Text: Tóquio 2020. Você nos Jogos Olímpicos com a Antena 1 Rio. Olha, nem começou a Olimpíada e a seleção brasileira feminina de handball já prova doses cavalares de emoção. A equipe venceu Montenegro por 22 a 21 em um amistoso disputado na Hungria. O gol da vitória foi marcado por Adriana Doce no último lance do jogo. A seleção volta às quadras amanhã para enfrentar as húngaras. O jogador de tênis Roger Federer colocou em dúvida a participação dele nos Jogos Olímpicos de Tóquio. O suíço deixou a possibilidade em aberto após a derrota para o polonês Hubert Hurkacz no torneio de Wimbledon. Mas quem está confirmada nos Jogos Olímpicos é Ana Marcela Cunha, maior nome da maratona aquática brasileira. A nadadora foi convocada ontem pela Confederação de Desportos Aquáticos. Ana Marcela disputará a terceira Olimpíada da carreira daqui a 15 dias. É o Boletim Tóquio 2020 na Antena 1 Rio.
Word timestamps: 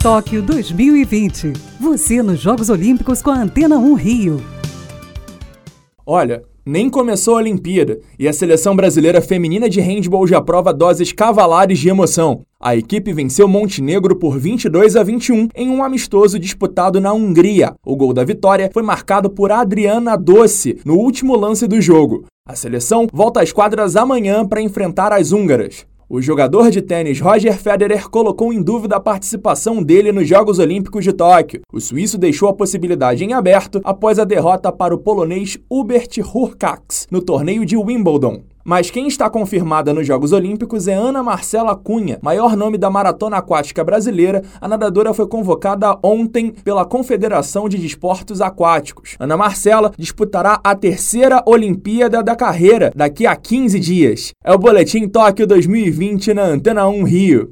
Tóquio 0.00 0.40
2020. 0.42 1.54
Você 1.80 2.22
nos 2.22 2.38
Jogos 2.38 2.70
Olímpicos 2.70 3.20
com 3.20 3.30
a 3.30 3.42
Antena 3.42 3.78
1 3.78 3.94
Rio. 3.94 4.40
Olha, 6.06 6.44
nem 6.64 6.88
começou 6.88 7.34
a 7.34 7.38
Olimpíada 7.38 7.98
e 8.16 8.28
a 8.28 8.32
seleção 8.32 8.76
brasileira 8.76 9.20
feminina 9.20 9.68
de 9.68 9.80
handball 9.80 10.24
já 10.24 10.40
prova 10.40 10.72
doses 10.72 11.10
cavalares 11.10 11.80
de 11.80 11.88
emoção. 11.88 12.42
A 12.60 12.76
equipe 12.76 13.12
venceu 13.12 13.48
Montenegro 13.48 14.14
por 14.14 14.38
22 14.38 14.94
a 14.94 15.02
21 15.02 15.48
em 15.56 15.68
um 15.68 15.82
amistoso 15.82 16.38
disputado 16.38 17.00
na 17.00 17.12
Hungria. 17.12 17.74
O 17.84 17.96
gol 17.96 18.12
da 18.12 18.22
vitória 18.22 18.70
foi 18.72 18.84
marcado 18.84 19.28
por 19.28 19.50
Adriana 19.50 20.16
Doce 20.16 20.80
no 20.84 20.94
último 20.94 21.34
lance 21.34 21.66
do 21.66 21.80
jogo. 21.80 22.24
A 22.46 22.54
seleção 22.54 23.08
volta 23.12 23.42
às 23.42 23.50
quadras 23.50 23.96
amanhã 23.96 24.46
para 24.46 24.62
enfrentar 24.62 25.12
as 25.12 25.32
húngaras. 25.32 25.84
O 26.10 26.22
jogador 26.22 26.70
de 26.70 26.80
tênis 26.80 27.20
Roger 27.20 27.54
Federer 27.58 28.08
colocou 28.08 28.50
em 28.50 28.62
dúvida 28.62 28.96
a 28.96 29.00
participação 29.00 29.82
dele 29.82 30.10
nos 30.10 30.26
Jogos 30.26 30.58
Olímpicos 30.58 31.04
de 31.04 31.12
Tóquio. 31.12 31.60
O 31.70 31.78
suíço 31.82 32.16
deixou 32.16 32.48
a 32.48 32.54
possibilidade 32.54 33.22
em 33.22 33.34
aberto 33.34 33.78
após 33.84 34.18
a 34.18 34.24
derrota 34.24 34.72
para 34.72 34.94
o 34.94 34.98
polonês 34.98 35.58
Hubert 35.68 36.08
Hurkacz 36.34 37.06
no 37.10 37.20
torneio 37.20 37.66
de 37.66 37.76
Wimbledon. 37.76 38.42
Mas 38.68 38.90
quem 38.90 39.08
está 39.08 39.30
confirmada 39.30 39.94
nos 39.94 40.06
Jogos 40.06 40.30
Olímpicos 40.30 40.86
é 40.86 40.92
Ana 40.92 41.22
Marcela 41.22 41.74
Cunha, 41.74 42.18
maior 42.20 42.54
nome 42.54 42.76
da 42.76 42.90
maratona 42.90 43.38
aquática 43.38 43.82
brasileira. 43.82 44.42
A 44.60 44.68
nadadora 44.68 45.14
foi 45.14 45.26
convocada 45.26 45.98
ontem 46.02 46.50
pela 46.50 46.84
Confederação 46.84 47.66
de 47.66 47.78
Desportos 47.78 48.42
Aquáticos. 48.42 49.16
Ana 49.18 49.38
Marcela 49.38 49.90
disputará 49.96 50.60
a 50.62 50.74
terceira 50.74 51.42
Olimpíada 51.46 52.22
da 52.22 52.36
carreira 52.36 52.92
daqui 52.94 53.26
a 53.26 53.34
15 53.34 53.80
dias. 53.80 54.32
É 54.44 54.52
o 54.52 54.58
Boletim 54.58 55.08
Tóquio 55.08 55.46
2020 55.46 56.34
na 56.34 56.42
Antena 56.42 56.86
1 56.86 57.04
Rio. 57.04 57.46